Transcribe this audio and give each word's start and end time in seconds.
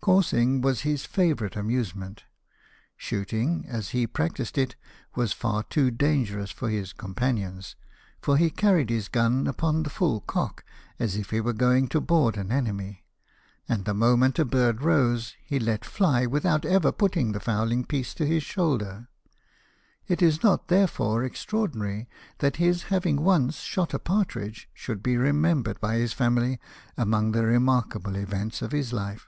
Coursing 0.00 0.60
was 0.60 0.82
his 0.82 1.04
favourite 1.04 1.56
amusement. 1.56 2.22
Shooting, 2.96 3.64
as 3.66 3.88
he 3.88 4.06
practised 4.06 4.56
it, 4.56 4.76
was 5.16 5.32
far 5.32 5.64
too 5.64 5.90
dangerous 5.90 6.52
for 6.52 6.70
his 6.70 6.92
companions; 6.92 7.74
for 8.22 8.36
he 8.36 8.48
carried 8.48 8.88
his 8.88 9.08
gun 9.08 9.48
upon 9.48 9.82
the 9.82 9.90
full 9.90 10.20
cock, 10.20 10.62
as 11.00 11.16
if 11.16 11.30
he 11.30 11.40
were 11.40 11.52
going 11.52 11.88
to 11.88 12.00
board 12.00 12.36
an 12.36 12.52
enemy; 12.52 13.02
and 13.68 13.84
the 13.84 13.94
moment 13.94 14.38
a 14.38 14.44
bird 14.44 14.80
rose, 14.80 15.34
he 15.44 15.58
let 15.58 15.84
fly, 15.84 16.24
with 16.24 16.46
out 16.46 16.64
ever 16.64 16.92
putting 16.92 17.32
the 17.32 17.40
fowling 17.40 17.84
piece 17.84 18.14
to 18.14 18.24
his 18.26 18.44
shoulder. 18.44 19.08
It 20.06 20.22
is 20.22 20.40
not, 20.40 20.68
therefore, 20.68 21.24
extraordinary, 21.24 22.08
that 22.38 22.56
his 22.62 22.84
having 22.94 23.22
once 23.22 23.56
shot 23.56 23.92
a 23.92 23.98
partridge 23.98 24.68
should 24.72 25.02
be 25.02 25.16
remembered 25.16 25.80
by 25.80 25.96
his 25.96 26.12
family 26.12 26.60
among 26.96 27.32
the 27.32 27.44
remarkable 27.44 28.14
events 28.14 28.62
of 28.62 28.70
his 28.70 28.92
life. 28.92 29.26